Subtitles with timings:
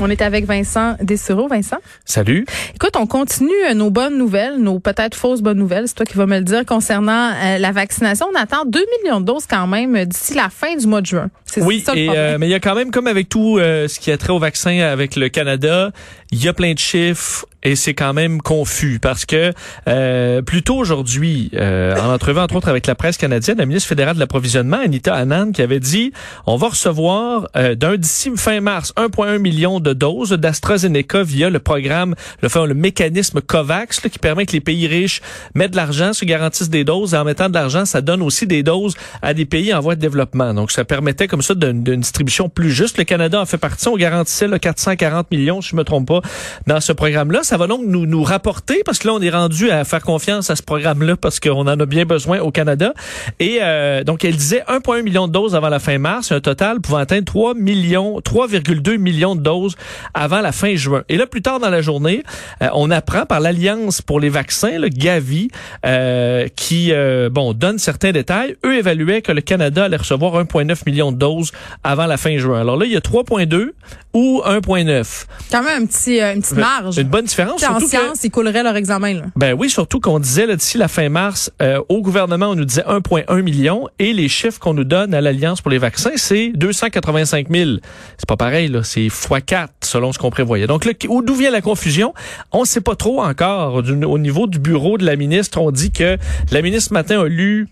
[0.00, 1.48] On est avec Vincent Dessureau.
[1.48, 1.78] Vincent?
[2.04, 2.46] Salut.
[2.74, 6.16] Écoute, on continue euh, nos bonnes nouvelles, nos peut-être fausses bonnes nouvelles, c'est toi qui
[6.16, 8.26] vas me le dire, concernant euh, la vaccination.
[8.32, 11.06] On attend 2 millions de doses quand même euh, d'ici la fin du mois de
[11.06, 11.30] juin.
[11.44, 13.58] C'est Oui, ça le et, euh, mais il y a quand même, comme avec tout
[13.58, 15.90] ce qui a trait au vaccin avec le Canada,
[16.30, 19.52] il y a plein de chiffres et c'est quand même confus parce que
[19.88, 23.88] euh, plus tôt aujourd'hui, euh, en entrevue entre autres avec la presse canadienne, la ministre
[23.88, 26.12] fédérale de l'approvisionnement, Anita Anand, qui avait dit
[26.46, 31.58] on va recevoir euh, d'un d'ici fin mars 1,1 million de doses d'AstraZeneca via le
[31.58, 35.20] programme, le, le mécanisme COVAX là, qui permet que les pays riches
[35.54, 38.46] mettent de l'argent, se garantissent des doses et en mettant de l'argent, ça donne aussi
[38.46, 40.54] des doses à des pays en voie de développement.
[40.54, 42.98] Donc ça permettait comme ça d'une d'une distribution plus juste.
[42.98, 46.20] Le Canada en fait partie, on garantissait le 440 millions, si je me trompe pas,
[46.66, 47.42] dans ce programme-là.
[47.48, 50.50] Ça va donc nous, nous rapporter, parce que là, on est rendu à faire confiance
[50.50, 52.92] à ce programme-là parce qu'on en a bien besoin au Canada.
[53.40, 56.82] Et euh, donc, elle disait 1,1 million de doses avant la fin mars, un total
[56.82, 59.76] pouvant atteindre 3 millions, 3,2 millions de doses
[60.12, 61.04] avant la fin juin.
[61.08, 62.22] Et là, plus tard dans la journée,
[62.60, 65.48] euh, on apprend par l'Alliance pour les vaccins, le Gavi,
[65.86, 68.56] euh, qui euh, bon donne certains détails.
[68.66, 71.52] Eux évaluaient que le Canada allait recevoir 1,9 million de doses
[71.82, 72.60] avant la fin juin.
[72.60, 73.70] Alors là, il y a 3,2
[74.14, 75.26] ou 1,9.
[75.50, 76.98] Quand même un petit, euh, une petite marge.
[76.98, 77.37] Une bonne différence.
[77.44, 79.14] Tu sais, en surtout que- sciences, ils couleraient leur examen.
[79.14, 79.22] Là.
[79.36, 82.84] ben oui, surtout qu'on disait d'ici la fin mars, euh, au gouvernement, on nous disait
[82.86, 87.48] 1,1 million et les chiffres qu'on nous donne à l'Alliance pour les vaccins, c'est 285
[87.50, 87.70] 000.
[88.16, 90.66] C'est pas pareil, là, c'est x4 selon ce qu'on prévoyait.
[90.66, 92.14] Donc, là, où- d'où vient la confusion?
[92.52, 93.82] On ne sait pas trop encore.
[93.82, 96.16] Du- au niveau du bureau de la ministre, on dit que
[96.50, 97.68] la ministre ce matin a lu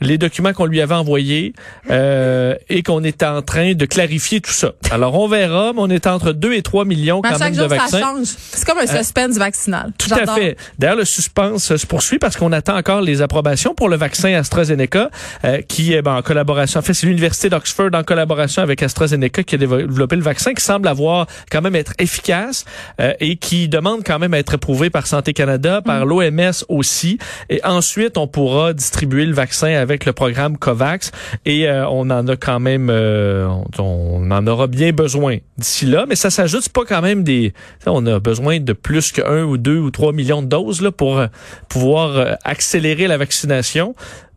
[0.00, 1.52] les documents qu'on lui avait envoyés
[1.90, 4.72] euh, et qu'on est en train de clarifier tout ça.
[4.90, 7.68] Alors, on verra, mais on est entre 2 et 3 millions quand même de jour,
[7.68, 8.00] ça vaccins.
[8.00, 8.26] change.
[8.26, 9.92] C'est comme un suspense vaccinal.
[9.98, 10.56] Tout à fait.
[10.78, 15.10] D'ailleurs, le suspense se poursuit parce qu'on attend encore les approbations pour le vaccin AstraZeneca,
[15.44, 16.80] euh, qui est ben, en collaboration.
[16.80, 20.64] En fait, c'est l'université d'Oxford en collaboration avec AstraZeneca qui a développé le vaccin, qui
[20.64, 22.64] semble avoir quand même être efficace
[23.00, 26.08] euh, et qui demande quand même à être approuvé par Santé Canada, par Mm.
[26.08, 27.18] l'OMS aussi.
[27.50, 31.12] Et ensuite, on pourra distribuer le vaccin avec le programme COVAX.
[31.44, 36.04] Et euh, on en a quand même, euh, on, en aura bien besoin d'ici là.
[36.08, 37.54] Mais ça s'ajoute pas quand même des.
[37.86, 40.92] On a besoin de plus que un ou deux ou trois millions de doses là
[40.92, 41.26] pour euh,
[41.68, 43.94] pouvoir euh, accélérer la vaccination.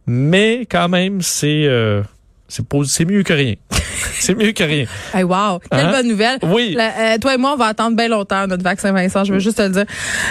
[0.07, 1.67] Mais quand même, c'est
[2.47, 3.55] c'est mieux que rien.
[4.19, 4.85] c'est mieux que rien.
[5.13, 5.59] Hey, wow.
[5.69, 5.91] Quelle Hein?
[5.91, 6.39] bonne nouvelle.
[6.43, 6.73] Oui.
[6.75, 9.23] La- euh, toi et moi, on va attendre bien longtemps notre vaccin, Vincent.
[9.23, 9.85] Je veux juste te le dire.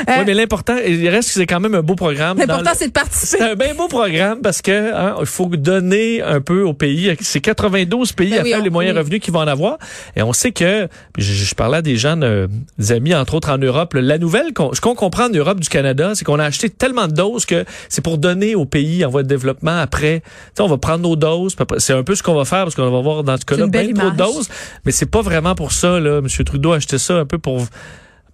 [0.09, 2.39] Euh, Oui, mais l'important, il reste que c'est quand même un beau programme.
[2.39, 3.39] L'important, le- c'est de participer.
[3.45, 7.15] C'est un bien beau programme parce que hein, il faut donner un peu aux pays.
[7.21, 9.01] C'est 92 pays Ben à oui, faire les moyens oui.
[9.01, 9.79] revenus qui vont en avoir.
[10.17, 10.89] Et on sait que,
[11.19, 12.47] je, je parlais à des gens, euh,
[12.79, 15.69] des amis entre autres en Europe, la nouvelle, qu'on- ce qu'on comprend en Europe du
[15.69, 19.11] Canada, c'est qu'on a acheté tellement de doses que c'est pour donner aux pays en
[19.11, 20.21] voie de développement après.
[20.21, 21.57] Tu sais, on va prendre nos doses.
[21.79, 23.93] C'est un peu ce qu'on va faire parce qu'on va avoir dans ce cas-là une
[23.93, 24.49] belle trop de doses.
[24.85, 26.01] Mais c'est pas vraiment pour ça.
[26.01, 26.19] Là.
[26.19, 26.29] M.
[26.45, 27.67] Trudeau a acheté ça un peu pour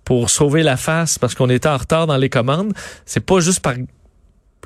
[0.04, 2.72] pour sauver la face parce qu'on était en retard dans les commandes.
[3.04, 3.75] C'est pas juste par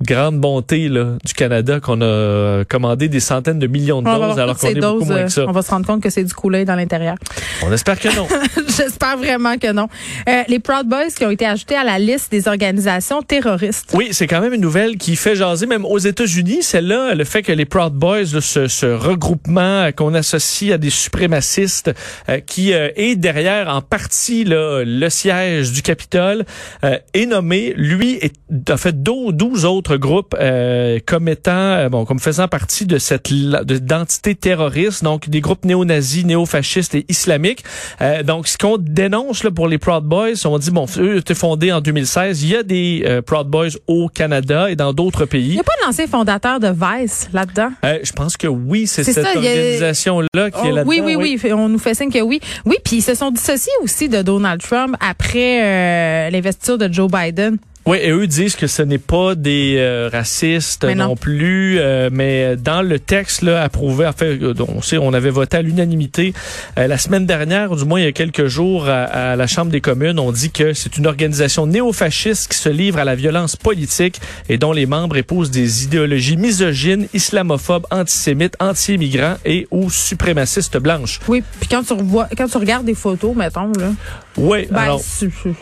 [0.03, 4.19] grande bonté là, du Canada qu'on a commandé des centaines de millions de On va
[4.19, 5.45] doses voir alors qu'on est beaucoup moins euh, que ça.
[5.47, 7.17] On va se rendre compte que c'est du coulet dans l'intérieur.
[7.63, 8.27] On espère que non.
[8.77, 9.89] J'espère vraiment que non.
[10.29, 13.93] Euh, les Proud Boys qui ont été ajoutés à la liste des organisations terroristes.
[13.95, 16.63] Oui, c'est quand même une nouvelle qui fait jaser même aux États-Unis.
[16.63, 20.79] Celle-là, le fait que les Proud Boys, là, ce, ce regroupement euh, qu'on associe à
[20.79, 21.91] des suprémacistes,
[22.29, 26.45] euh, qui euh, est derrière en partie là, le siège du Capitole,
[26.85, 28.35] euh, est nommé, lui, est,
[28.69, 32.99] a fait 12, 12 autres groupes euh, comme étant, euh, bon, comme faisant partie de
[32.99, 37.65] cette d'entité terroriste, donc des groupes néo-nazis, néo-fascistes et islamiques.
[38.01, 41.35] Euh, donc, ce qu'on dénonce là, pour les Proud Boys, on dit, bon, eux étaient
[41.35, 42.43] fondés en 2016.
[42.43, 45.53] Il y a des euh, Proud Boys au Canada et dans d'autres Il pays.
[45.55, 47.71] n'y a pas l'ancien fondateur de Vice là-dedans?
[47.85, 50.89] Euh, je pense que oui, c'est cette il a- organisation-là qui est Oh, là-dedans.
[50.91, 52.41] oui, oui, oui, On nous fait signe que oui.
[52.65, 57.57] Oui, puis ils se sont dissociés aussi de Donald Trump après l'investiture de Joe Biden.
[57.87, 60.95] Oui, et eux disent que ce n'est pas des euh, racistes non.
[60.95, 61.17] non.
[61.17, 65.31] plus, euh, mais dans le texte là, approuvé, en fait, euh, on sait, on avait
[65.31, 66.35] voté à l'unanimité
[66.79, 69.47] euh, la semaine dernière, ou du moins il y a quelques jours, à, à la
[69.47, 73.15] Chambre des communes, on dit que c'est une organisation néofasciste qui se livre à la
[73.15, 79.91] violence politique et dont les membres épousent des idéologies misogynes, islamophobes, antisémites, anti-immigrants et ou
[79.91, 81.19] suprémacistes blanches.
[81.29, 83.93] Oui, puis quand tu revois, quand tu regardes des photos, mettons là,
[84.37, 85.03] Oui, Ben, alors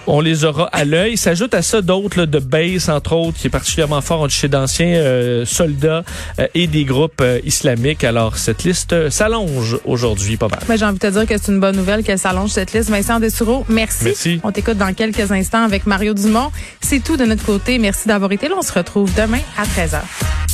[0.06, 1.16] on les aura à l'œil.
[1.16, 5.44] S'ajoute à ça d'autres de base, entre autres, qui est particulièrement fort chez d'anciens euh,
[5.44, 6.04] soldats
[6.38, 8.04] euh, et des groupes euh, islamiques.
[8.04, 10.60] Alors, cette liste s'allonge aujourd'hui pas mal.
[10.68, 12.90] Ben, j'ai envie de te dire que c'est une bonne nouvelle qu'elle s'allonge cette liste.
[12.90, 14.04] Vincent Dessureau, merci.
[14.04, 14.40] Merci.
[14.44, 16.50] On t'écoute dans quelques instants avec Mario Dumont.
[16.80, 17.78] C'est tout de notre côté.
[17.78, 18.54] Merci d'avoir été là.
[18.58, 20.47] On se retrouve demain à 13h.